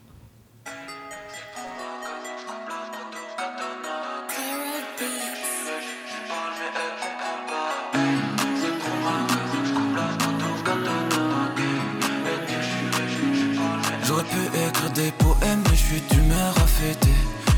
[14.05, 17.09] J'aurais pu écrire des poèmes, mais je suis d'humeur à fêter.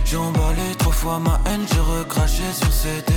[0.05, 3.13] J'ai emballé trois fois ma haine, j'ai recraché sur CD.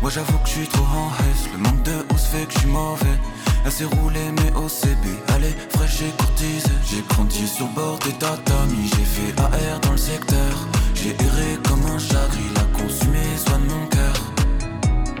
[0.00, 2.58] Moi j'avoue que je suis trop en haisse, le manque de housse fait que je
[2.60, 3.18] suis mauvais.
[3.64, 6.68] Elle s'est roulée mais au CB, elle fraîche et courtisée.
[6.88, 10.54] J'ai grandi sur bord des tatamis, j'ai fait AR dans le secteur.
[10.94, 14.14] J'ai erré comme un chagrin, la consumé soigne mon cœur.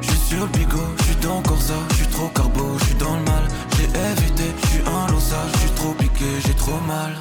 [0.00, 2.94] Je suis sur le bigot, je suis dans Corsa, je suis trop carbo, je suis
[2.94, 3.48] dans le mal.
[3.76, 7.16] J'ai évité, je suis un losa, je suis trop piqué, j'ai trop mal.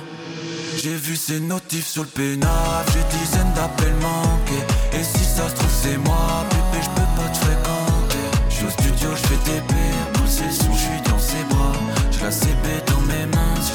[0.81, 4.65] J'ai vu ces notifs sur le pénal, j'ai dizaines d'appels manqués.
[4.97, 8.25] Et si ça se trouve, c'est moi, bébé, je peux pas te fréquenter.
[8.49, 10.51] Je suis au studio, je fais des pires, pousser le
[12.29, 13.71] la CB dans mes mains, si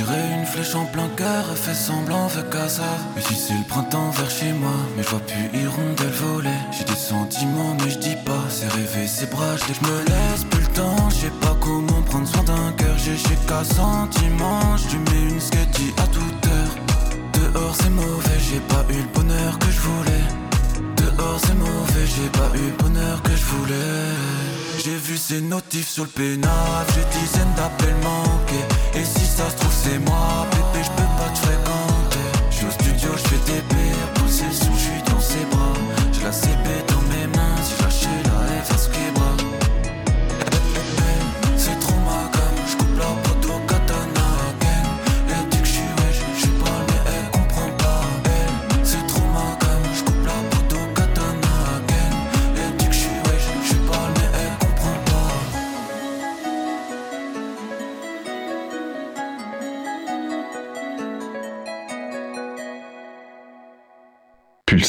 [0.00, 2.90] Tiré une flèche en plein cœur et fait semblant qu'à ça.
[3.14, 6.60] Mais si c'est le printemps vers chez moi, mais je vois plus hirondelle voler.
[6.72, 10.62] J'ai des sentiments mais je dis pas, c'est rêver, c'est bras, je me laisse plus
[10.62, 11.10] le temps.
[11.10, 13.36] Je sais pas comment prendre soin d'un cœur, j'ai chez
[13.76, 14.74] sentiment.
[14.78, 16.74] Je mets une sketchy à toute heure.
[17.34, 20.26] Dehors c'est mauvais, j'ai pas eu le bonheur que je voulais.
[20.96, 24.16] Dehors c'est mauvais, j'ai pas eu le bonheur que je voulais.
[24.82, 28.69] J'ai vu ces notifs sur le pénal, j'ai dizaines d'appels manqués.
[28.94, 32.26] Et si ça se trouve, c'est moi, bébé, je peux pas te fréquenter.
[32.50, 33.89] Je suis au studio, je fais des pires,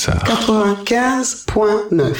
[0.01, 0.23] Pulsar.
[0.23, 2.15] 95.9.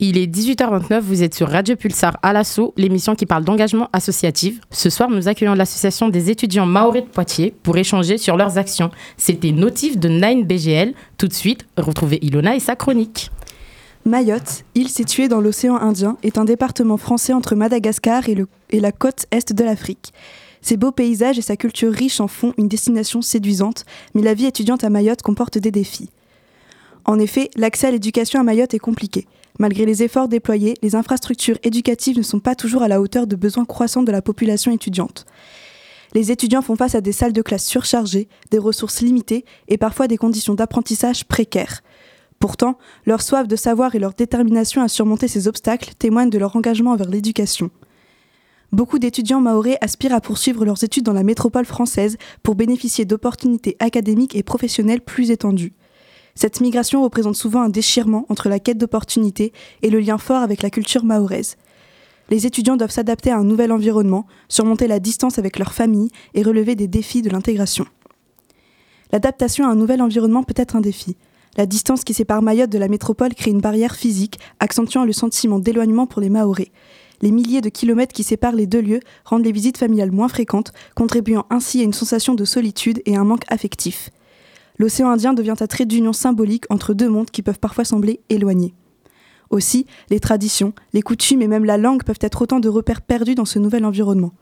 [0.00, 4.58] Il est 18h29, vous êtes sur Radio Pulsar à l'assaut, l'émission qui parle d'engagement associatif.
[4.72, 8.90] Ce soir, nous accueillons l'association des étudiants maoris de Poitiers pour échanger sur leurs actions.
[9.16, 10.94] C'était Notif de 9BGL.
[11.16, 13.30] Tout de suite, retrouvez Ilona et sa chronique.
[14.04, 18.80] Mayotte, île située dans l'océan Indien, est un département français entre Madagascar et, le- et
[18.80, 20.12] la côte est de l'Afrique.
[20.60, 23.84] Ses beaux paysages et sa culture riche en font une destination séduisante,
[24.14, 26.08] mais la vie étudiante à Mayotte comporte des défis.
[27.04, 29.26] En effet, l'accès à l'éducation à Mayotte est compliqué.
[29.58, 33.36] Malgré les efforts déployés, les infrastructures éducatives ne sont pas toujours à la hauteur de
[33.36, 35.26] besoins croissants de la population étudiante.
[36.14, 40.08] Les étudiants font face à des salles de classe surchargées, des ressources limitées et parfois
[40.08, 41.82] des conditions d'apprentissage précaires.
[42.38, 46.56] Pourtant, leur soif de savoir et leur détermination à surmonter ces obstacles témoignent de leur
[46.56, 47.70] engagement envers l'éducation.
[48.72, 53.76] Beaucoup d'étudiants maorais aspirent à poursuivre leurs études dans la métropole française pour bénéficier d'opportunités
[53.78, 55.74] académiques et professionnelles plus étendues.
[56.34, 60.62] Cette migration représente souvent un déchirement entre la quête d'opportunités et le lien fort avec
[60.62, 61.56] la culture mahoraise.
[62.30, 66.42] Les étudiants doivent s'adapter à un nouvel environnement, surmonter la distance avec leur famille et
[66.42, 67.86] relever des défis de l'intégration.
[69.12, 71.16] L'adaptation à un nouvel environnement peut être un défi.
[71.56, 75.60] La distance qui sépare Mayotte de la métropole crée une barrière physique, accentuant le sentiment
[75.60, 76.72] d'éloignement pour les Mahorais.
[77.22, 80.72] Les milliers de kilomètres qui séparent les deux lieux rendent les visites familiales moins fréquentes,
[80.96, 84.10] contribuant ainsi à une sensation de solitude et un manque affectif.
[84.78, 88.74] L'océan Indien devient un trait d'union symbolique entre deux mondes qui peuvent parfois sembler éloignés.
[89.50, 93.36] Aussi, les traditions, les coutumes et même la langue peuvent être autant de repères perdus
[93.36, 94.32] dans ce nouvel environnement.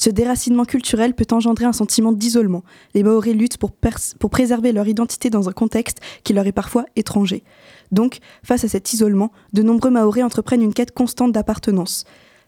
[0.00, 2.62] Ce déracinement culturel peut engendrer un sentiment d'isolement.
[2.94, 7.42] Les Maoris luttent pour, préserver leur identité dans un contexte qui leur est parfois étranger.
[7.90, 12.04] Donc, face à cet isolement, de nombreux Maoris entreprennent une quête constante d'appartenance.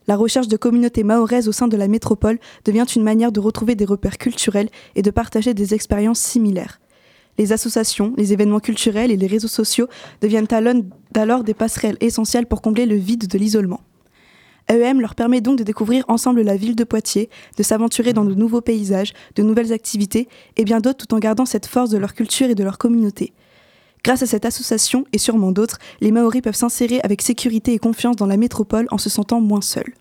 [0.06, 3.74] La recherche de communautés mahoraises au sein de la métropole devient une manière de retrouver
[3.74, 6.80] des repères culturels et de partager des expériences similaires.
[7.40, 9.88] Les associations, les événements culturels et les réseaux sociaux
[10.20, 10.46] deviennent
[11.14, 13.80] alors des passerelles essentielles pour combler le vide de l'isolement.
[14.68, 18.34] AEM leur permet donc de découvrir ensemble la ville de Poitiers, de s'aventurer dans de
[18.34, 22.12] nouveaux paysages, de nouvelles activités et bien d'autres tout en gardant cette force de leur
[22.12, 23.32] culture et de leur communauté.
[24.04, 28.16] Grâce à cette association, et sûrement d'autres, les Maoris peuvent s'insérer avec sécurité et confiance
[28.16, 29.94] dans la métropole en se sentant moins seuls.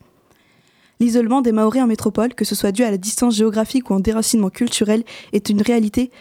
[0.99, 4.01] L'isolement des Maoris en métropole, que ce soit dû à la distance géographique ou en
[4.01, 6.11] déracinement culturel, est une réalité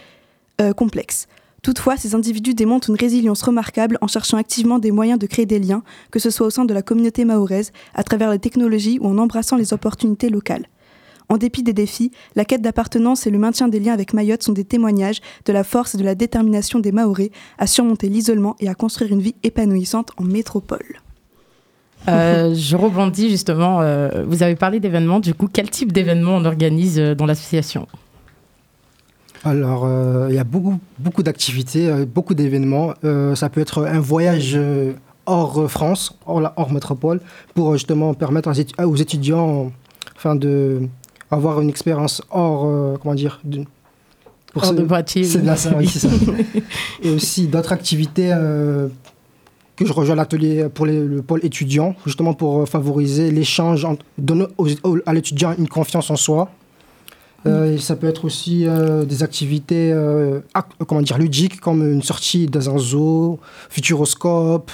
[0.61, 1.27] euh, complexe.
[1.63, 5.59] Toutefois, ces individus démontrent une résilience remarquable en cherchant activement des moyens de créer des
[5.59, 9.09] liens, que ce soit au sein de la communauté mahoraise, à travers les technologies ou
[9.09, 10.67] en embrassant les opportunités locales.
[11.29, 14.53] En dépit des défis, la quête d'appartenance et le maintien des liens avec Mayotte sont
[14.53, 18.69] des témoignages de la force et de la détermination des Maoris à surmonter l'isolement et
[18.69, 21.01] à construire une vie épanouissante en métropole.
[22.09, 26.45] Euh, je rebondis justement, euh, vous avez parlé d'événements, du coup, quel type d'événements on
[26.45, 27.87] organise euh, dans l'association?
[29.45, 29.89] Alors,
[30.29, 32.95] il y a beaucoup, beaucoup d'activités, beaucoup d'événements.
[33.35, 34.59] ça peut être un voyage
[35.27, 37.21] hors France, hors, hors métropole,
[37.55, 38.51] pour justement permettre
[38.85, 39.71] aux étudiants
[40.17, 40.89] enfin, de,
[41.31, 43.41] avoir une expérience hors, euh, comment dire,
[44.53, 45.25] pour hors de Poitiers.
[45.25, 46.09] C'est de ça, oui, c'est ça.
[47.03, 48.89] Et aussi d'autres activités euh,
[49.77, 54.47] que je rejoins l'atelier pour le pôle étudiant, justement pour euh, favoriser l'échange, donner
[55.07, 56.51] à l'étudiant une confiance en soi.
[57.47, 58.67] Et ça peut être aussi
[59.07, 59.95] des activités
[60.87, 63.39] comment dire, ludiques, comme une sortie dans un zoo,
[63.71, 64.71] futuroscope,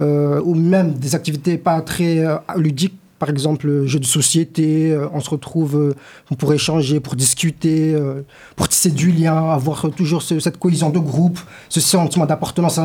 [0.00, 2.24] ou même des activités pas très
[2.56, 7.94] ludiques, par exemple, jeux de société, euh, on se retrouve euh, pour échanger, pour discuter,
[7.94, 8.22] euh,
[8.56, 12.78] pour tisser du lien, avoir toujours cette cohésion de groupe, ce sentiment d'appartenance.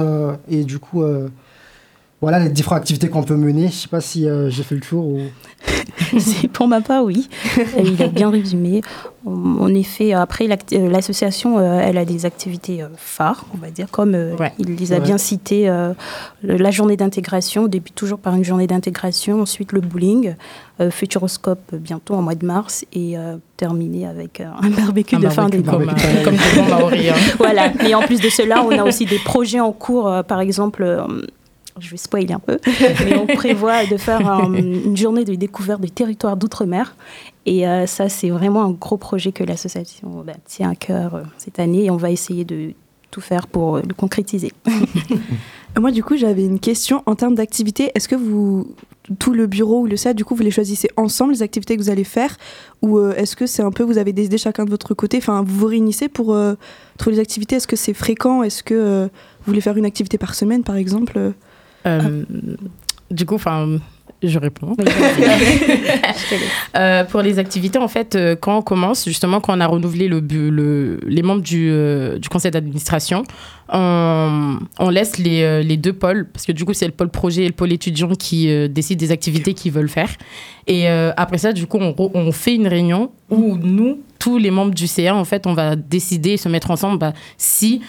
[0.50, 1.04] et du coup,
[2.22, 3.62] voilà les différentes activités qu'on peut mener.
[3.62, 5.06] Je ne sais pas si j'ai fait le tour.
[5.06, 5.20] Ou...
[6.54, 7.28] pour ma part, oui.
[7.84, 8.82] Il a bien résumé.
[9.26, 14.16] En effet, après, l'association, elle a des activités phares, on va dire, comme
[14.60, 15.72] il les a bien citées.
[16.44, 20.36] la journée d'intégration, débute toujours par une journée d'intégration, ensuite le bowling,
[20.90, 23.16] Futuroscope bientôt en mois de mars, et
[23.58, 25.70] terminé avec un barbecue de fin d'été.
[25.70, 25.86] Comme,
[26.24, 27.10] comme, comme Maori.
[27.10, 27.16] Hein.
[27.38, 27.72] voilà.
[27.88, 30.84] Et en plus de cela, on a aussi des projets en cours, par exemple
[31.80, 32.60] je vais spoiler un peu,
[33.06, 34.22] mais on prévoit de faire
[34.54, 36.96] une journée de découverte du territoire d'outre-mer.
[37.46, 41.24] Et euh, ça, c'est vraiment un gros projet que l'association bah, tient à cœur euh,
[41.38, 41.86] cette année.
[41.86, 42.74] Et on va essayer de
[43.10, 44.52] tout faire pour euh, le concrétiser.
[45.80, 47.02] Moi, du coup, j'avais une question.
[47.06, 47.92] En termes d'activité.
[47.96, 48.76] Est-ce que vous,
[49.18, 51.82] tout le bureau ou le SAD, du coup, vous les choisissez ensemble, les activités que
[51.82, 52.38] vous allez faire?
[52.84, 55.18] Ou est-ce que c'est un peu, vous avez des idées chacun de votre côté?
[55.18, 56.38] Enfin, vous vous réunissez pour
[56.98, 57.56] trouver les activités.
[57.56, 58.44] Est-ce que c'est fréquent?
[58.44, 61.34] Est-ce que vous voulez faire une activité par semaine, par exemple
[61.86, 62.24] euh,
[63.10, 63.80] du coup, enfin,
[64.24, 64.76] je réponds.
[66.76, 70.08] euh, pour les activités, en fait, euh, quand on commence, justement, quand on a renouvelé
[70.08, 73.24] le, le les membres du, euh, du conseil d'administration,
[73.70, 77.44] on, on, laisse les, les, deux pôles, parce que du coup, c'est le pôle projet
[77.44, 80.10] et le pôle étudiant qui décident des activités qu'ils veulent faire.
[80.68, 84.74] Et après ça, du coup, on, on, fait une réunion où nous, tous les membres
[84.74, 87.82] du CA, en fait, on va décider, se mettre ensemble bah, si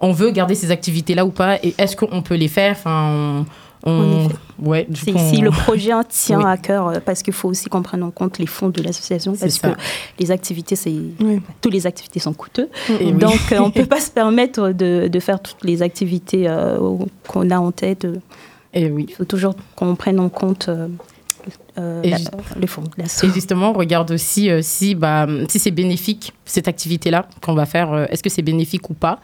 [0.00, 2.72] on veut garder ces activités-là ou pas Et est-ce qu'on peut les faire?
[2.72, 3.44] Enfin,
[3.84, 4.28] on...
[4.62, 8.10] Ouais, si, le projet tient à cœur, euh, parce qu'il faut aussi qu'on prenne en
[8.10, 9.68] compte les fonds de l'association, parce que
[10.18, 10.94] les activités, c'est
[11.62, 12.68] toutes les activités sont coûteuses.
[13.14, 16.78] Donc, euh, on ne peut pas se permettre de, de, faire toutes les activités euh,
[17.26, 18.06] qu'on a en tête.
[18.72, 19.06] Et oui.
[19.08, 20.86] Il faut toujours qu'on prenne en compte euh,
[22.02, 22.84] et, fonds
[23.22, 27.66] Et justement, on regarde aussi euh, si, bah, si c'est bénéfique, cette activité-là qu'on va
[27.66, 29.20] faire, euh, est-ce que c'est bénéfique ou pas?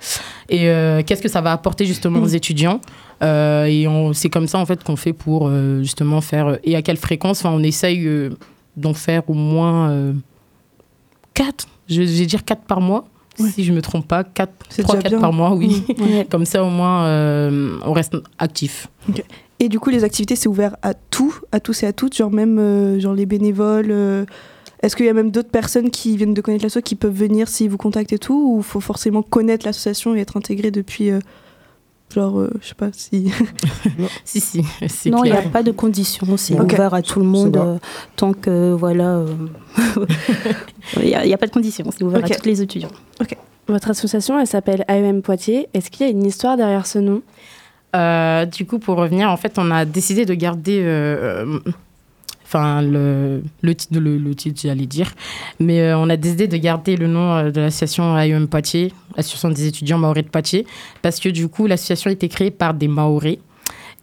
[0.48, 0.66] Et
[1.06, 2.80] qu'est-ce que ça va apporter justement aux étudiants?
[3.22, 6.58] Et c'est comme ça en fait qu'on fait pour justement faire.
[6.64, 7.44] Et à quelle fréquence?
[7.44, 8.08] Enfin, On essaye
[8.76, 10.14] d'en faire au moins
[11.34, 13.06] 4, je vais dire 4 par mois.
[13.50, 14.50] Si je ne me trompe pas, 4,
[14.82, 15.84] 3, 4 par mois, oui.
[16.30, 17.04] Comme ça, au moins,
[17.84, 18.88] on reste actif.
[19.58, 22.30] Et du coup, les activités, c'est ouvert à tout, à tous et à toutes, genre
[22.30, 23.90] même euh, genre les bénévoles.
[23.90, 24.24] Euh,
[24.82, 27.48] est-ce qu'il y a même d'autres personnes qui viennent de connaître l'association qui peuvent venir
[27.48, 31.10] s'ils vous contactent et tout Ou il faut forcément connaître l'association et être intégré depuis.
[31.10, 31.20] Euh,
[32.14, 33.32] genre, je sais pas si.
[34.24, 35.10] si, si.
[35.10, 36.36] Non, il n'y a pas de conditions.
[36.36, 37.80] C'est ouvert à tout le monde
[38.14, 39.24] tant que, voilà.
[40.96, 41.86] Il n'y a, pas de conditions.
[41.90, 42.92] C'est ouvert à tous les étudiants.
[43.20, 43.36] Ok.
[43.68, 45.68] Votre association, elle s'appelle AEM Poitiers.
[45.74, 47.22] Est-ce qu'il y a une histoire derrière ce nom?
[48.46, 50.80] Du coup, pour revenir, en fait, on a décidé de garder.
[50.82, 51.58] Euh,
[52.46, 55.12] enfin le, le, titre, le, le titre, j'allais dire.
[55.60, 59.50] Mais euh, on a décidé de garder le nom euh, de l'association AIM Poitiers, l'association
[59.50, 60.66] des étudiants maoris de Poitiers,
[61.02, 63.38] parce que du coup, l'association a été créée par des maoris.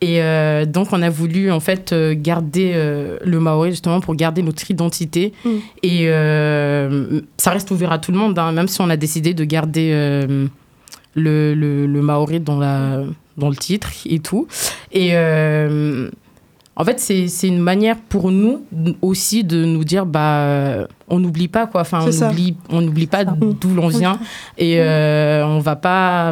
[0.01, 4.15] Et euh, donc, on a voulu en fait euh, garder euh, le maori justement pour
[4.15, 5.31] garder notre identité.
[5.45, 5.49] Mm.
[5.81, 9.33] Et euh, ça reste ouvert à tout le monde, hein, même si on a décidé
[9.33, 10.47] de garder euh,
[11.15, 13.03] le, le, le maori dans, la,
[13.37, 14.47] dans le titre et tout.
[14.91, 16.09] Et euh,
[16.75, 18.65] en fait, c'est une manière pour nous
[19.01, 21.81] aussi de nous dire, bah, on n'oublie pas quoi.
[21.81, 24.19] Enfin, on n'oublie, on pas d'où l'on vient
[24.57, 26.31] et euh, on va pas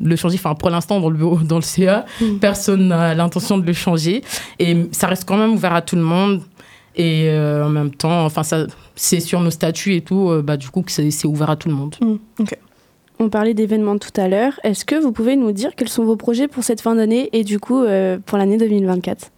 [0.00, 0.36] le changer.
[0.36, 2.04] Enfin, pour l'instant, dans le dans le CA,
[2.40, 4.22] personne n'a l'intention de le changer
[4.58, 6.42] et ça reste quand même ouvert à tout le monde.
[6.94, 8.42] Et euh, en même temps, enfin,
[8.96, 11.56] c'est sur nos statuts et tout, euh, bah, du coup, que c'est c'est ouvert à
[11.56, 11.94] tout le monde.
[13.20, 14.60] On parlait d'événements tout à l'heure.
[14.62, 17.42] Est-ce que vous pouvez nous dire quels sont vos projets pour cette fin d'année et
[17.42, 19.30] du coup euh, pour l'année 2024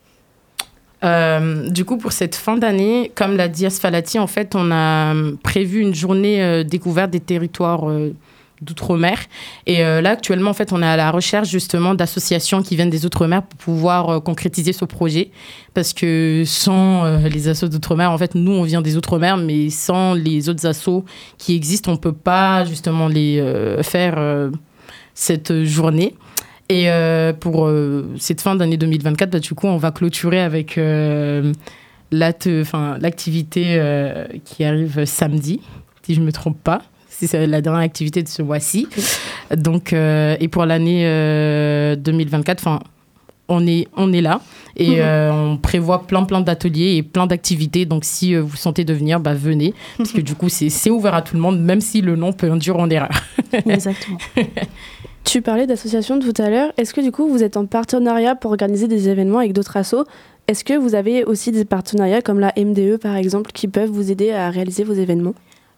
[1.02, 5.14] Euh, du coup, pour cette fin d'année, comme l'a dit Asfalati, en fait, on a
[5.42, 7.88] prévu une journée euh, découverte des territoires
[8.60, 9.18] d'outre-mer.
[9.66, 12.90] Et euh, là, actuellement, en fait, on est à la recherche justement d'associations qui viennent
[12.90, 15.30] des outre-mer pour pouvoir euh, concrétiser ce projet.
[15.74, 19.70] Parce que sans euh, les assos d'outre-mer, en fait, nous, on vient des outre-mer, mais
[19.70, 21.04] sans les autres assos
[21.38, 23.42] qui existent, on peut pas justement les
[23.82, 24.50] faire
[25.14, 26.14] cette journée.
[26.68, 26.88] Et
[27.40, 27.70] pour
[28.18, 30.78] cette fin d'année 2024, bah, du coup, on va clôturer avec
[32.12, 33.80] l'activité
[34.44, 35.60] qui arrive samedi,
[36.02, 36.82] si je ne me trompe pas.
[37.26, 38.86] C'est la dernière activité de ce mois-ci.
[39.56, 42.80] Donc, euh, et pour l'année euh, 2024, enfin,
[43.48, 44.40] on est, on est là
[44.76, 44.96] et Mhm.
[45.00, 47.84] euh, on prévoit plein plein d'ateliers et plein d'activités.
[47.84, 49.74] Donc si euh, vous sentez de venir, bah, venez.
[49.98, 52.50] Parce que du coup, c'est ouvert à tout le monde, même si le nom peut
[52.50, 53.10] induire en erreur.
[53.52, 54.18] Exactement.
[55.24, 56.72] Tu parlais d'associations tout à l'heure.
[56.76, 60.04] Est-ce que du coup vous êtes en partenariat pour organiser des événements avec d'autres assos?
[60.48, 64.10] Est-ce que vous avez aussi des partenariats comme la MDE par exemple qui peuvent vous
[64.10, 65.34] aider à réaliser vos événements?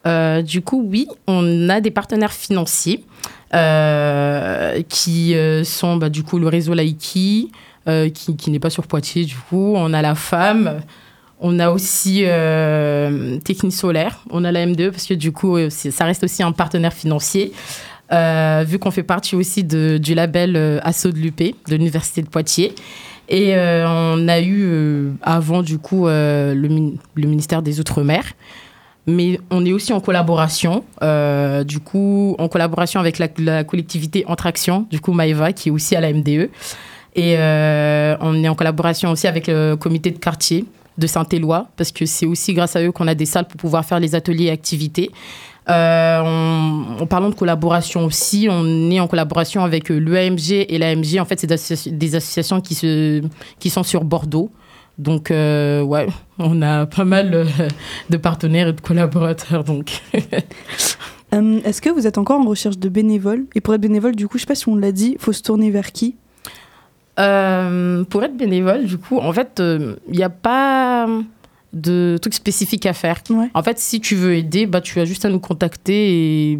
[0.07, 3.05] Euh, du coup, oui, on a des partenaires financiers
[3.55, 7.53] euh, qui euh, sont bah, du coup le réseau Laiki,
[7.87, 9.75] euh, qui, n'est pas sur Poitiers du coup.
[9.77, 10.81] On a la femme,
[11.39, 12.25] on a aussi
[13.45, 16.95] Technique Solaire, on a la MDE parce que du coup, ça reste aussi un partenaire
[16.95, 17.53] financier.
[18.11, 22.75] Vu qu'on fait partie aussi du label Asso de l'UP, de l'Université de Poitiers.
[23.29, 28.25] Et on a eu avant, du coup, le ministère des Outre-mer.
[29.07, 34.47] Mais on est aussi en collaboration, euh, du coup, en collaboration avec la, collectivité Entre
[34.47, 36.51] Actions, du coup, Maeva, qui est aussi à la MDE.
[37.15, 40.65] Et euh, on est en collaboration aussi avec le comité de quartier
[40.99, 43.85] de Saint-Éloi, parce que c'est aussi grâce à eux qu'on a des salles pour pouvoir
[43.85, 45.11] faire les ateliers et activités.
[45.69, 51.19] Euh, en, parlant de collaboration aussi, on est en collaboration avec l'EAMG et l'AMG.
[51.19, 53.23] En fait, c'est des associations qui, se,
[53.59, 54.51] qui sont sur Bordeaux.
[54.99, 56.07] Donc, euh, ouais,
[56.39, 57.45] on a pas mal euh,
[58.11, 59.65] de partenaires et de collaborateurs.
[59.65, 60.03] Donc,
[61.35, 63.47] Euh, Est-ce que vous êtes encore en recherche de bénévoles?
[63.55, 65.43] Et pour être bénévole, du coup, je sais pas si on l'a dit, faut se
[65.43, 66.15] tourner vers qui?
[67.19, 71.07] Euh, pour être bénévole, du coup, en fait, il n'y a pas
[71.73, 73.23] de truc spécifique à faire.
[73.55, 76.59] En fait, si tu veux aider, bah, tu as juste à nous contacter et.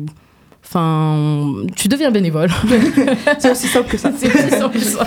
[0.65, 2.51] Enfin, tu deviens bénévole.
[3.39, 4.13] C'est aussi simple que ça.
[4.17, 5.05] C'est aussi simple que ça.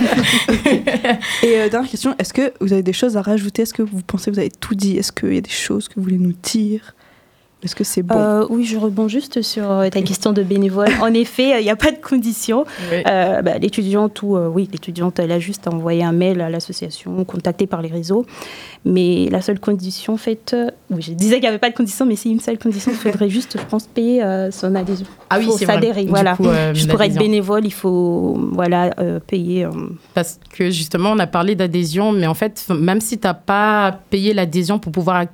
[1.42, 3.62] Et euh, dernière question, est-ce que vous avez des choses à rajouter?
[3.62, 4.96] Est-ce que vous pensez que vous avez tout dit?
[4.96, 6.95] Est-ce qu'il y a des choses que vous voulez nous dire?
[7.62, 10.88] Est-ce que c'est bon Euh, oui, je rebondis juste sur euh, ta question de bénévole.
[11.00, 12.64] En effet, il n'y a pas de condition.
[12.92, 13.02] Oui.
[13.08, 17.24] Euh, bah, l'étudiante, ou, euh, oui, l'étudiante, elle a juste envoyé un mail à l'association,
[17.24, 18.26] contactée par les réseaux.
[18.84, 20.54] Mais la seule condition, en fait,
[20.90, 22.92] oui, je disais qu'il n'y avait pas de condition, mais c'est une seule condition.
[22.92, 25.06] Il faudrait juste, je pense, payer son adhésion.
[25.30, 26.04] Ah oui, c'est vrai.
[26.08, 26.36] voilà.
[26.36, 26.44] coup,
[26.74, 28.90] juste pour être bénévole, il faut voilà,
[29.26, 29.66] payer.
[30.14, 33.98] Parce que justement, on a parlé d'adhésion, mais en fait, même si tu n'as pas
[34.10, 35.24] payé l'adhésion pour pouvoir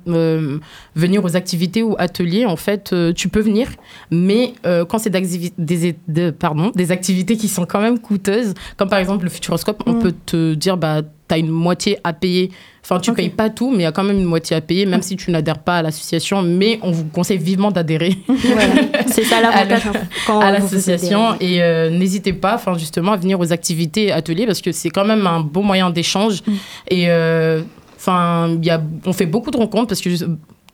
[0.95, 3.67] venir aux activités ou ateliers, en fait, euh, tu peux venir.
[4.11, 8.89] Mais euh, quand c'est des, de- pardon, des activités qui sont quand même coûteuses, comme
[8.89, 9.99] par exemple le Futuroscope, on Mm.
[9.99, 12.51] peut te dire, bah, tu as une moitié à payer.
[12.83, 14.85] Enfin, tu payes pas tout, mais il y a quand même une moitié à payer,
[14.85, 16.41] même si tu n'adhères pas à l'association.
[16.41, 18.17] Mais on vous conseille vivement d'adhérer.
[19.07, 19.83] C'est ça l'avantage,
[20.27, 21.35] à hein, l'association.
[21.39, 25.05] Et euh, n'hésitez pas, enfin justement, à venir aux activités, ateliers, parce que c'est quand
[25.05, 26.41] même un beau moyen d'échange.
[26.89, 27.61] Et euh,
[27.95, 30.09] enfin, a, on fait beaucoup de rencontres parce que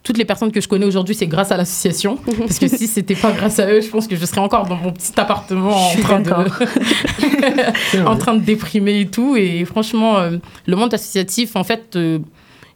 [0.04, 2.18] toutes les personnes que je connais aujourd'hui, c'est grâce à l'association.
[2.40, 4.78] Parce que si c'était pas grâce à eux, je pense que je serais encore dans
[4.78, 6.32] mon petit appartement en train, de,
[8.06, 9.36] en train de déprimer et tout.
[9.36, 12.20] Et franchement, euh, le monde associatif, en fait, euh,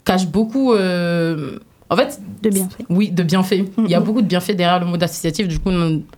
[0.06, 0.74] cache beaucoup.
[0.74, 1.60] euh,
[1.90, 2.86] en fait, de bienfaits.
[2.90, 3.64] Oui, de bienfaits.
[3.78, 5.48] Il y a beaucoup de bienfaits derrière le mode associatif.
[5.48, 5.70] Du coup,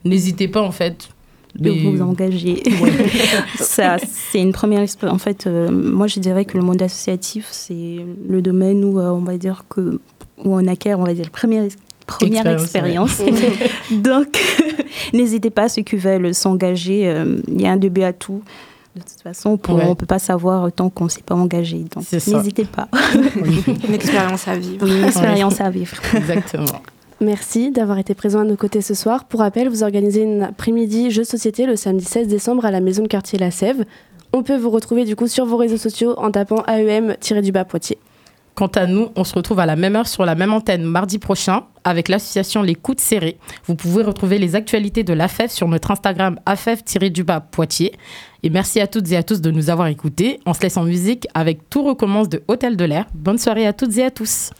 [0.06, 1.10] n'hésitez pas, en fait.
[1.56, 2.64] de Mais- vous engager.
[3.58, 5.16] Ça, c'est une première expérience.
[5.16, 7.98] En fait, euh, moi, je dirais que le monde associatif, c'est
[8.28, 10.00] le domaine où euh, on va dire que
[10.44, 11.64] où on acquiert, on va dire, la première,
[12.08, 13.22] première Expérience, expérience.
[13.92, 14.40] Donc,
[15.14, 18.42] n'hésitez pas, ceux qui veulent s'engager, euh, il y a un début à tout.
[18.96, 19.84] De toute façon, pour- Ouais.
[19.86, 21.84] on ne peut pas savoir tant qu'on ne s'est pas engagé.
[21.94, 22.88] Donc, n'hésitez pas.
[23.88, 24.88] Une expérience à vivre.
[24.88, 25.98] Une expérience à vivre.
[26.16, 26.66] Exactement.
[27.22, 29.26] Merci d'avoir été présent à nos côtés ce soir.
[29.26, 32.80] Pour rappel, vous organisez une après-midi jeu de société le samedi 16 décembre à la
[32.82, 33.86] maison de quartier La Sève.
[34.34, 37.98] On peut vous retrouver du coup sur vos réseaux sociaux en tapant AEM-du-bas Poitiers.
[38.56, 41.20] Quant à nous, on se retrouve à la même heure sur la même antenne mardi
[41.20, 43.38] prochain avec l'association Les Coudes Serrés.
[43.66, 47.94] Vous pouvez retrouver les actualités de l'AFEF sur notre Instagram AFEF-du-bas Poitiers.
[48.44, 50.40] Et merci à toutes et à tous de nous avoir écoutés.
[50.46, 53.08] On se laisse en musique avec Tout recommence de Hôtel de l'air.
[53.14, 54.52] Bonne soirée à toutes et à tous.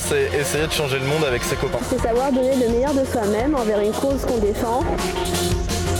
[0.00, 1.78] C'est essayer de changer le monde avec ses copains.
[1.88, 4.84] C'est savoir donner le meilleur de soi-même envers une cause qu'on défend.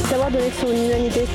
[0.09, 1.27] Savoir donner son humanité.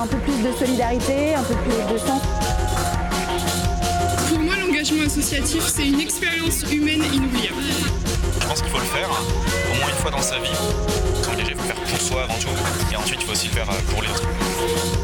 [0.00, 2.22] Un peu plus de solidarité, un peu plus de sens.
[4.28, 7.62] Pour moi, l'engagement, l'engagement associatif, c'est une expérience humaine inoubliable.
[8.40, 10.50] Je pense qu'il faut le faire au moins une fois dans sa vie.
[11.22, 11.54] S'engager,
[11.88, 12.48] pour soi avant tout.
[12.92, 14.28] Et ensuite, il faut aussi le faire euh, pour les autres.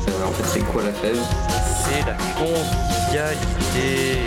[0.08, 1.18] Euh, en fait, c'est quoi la fève?
[1.84, 4.18] C'est la convivialité.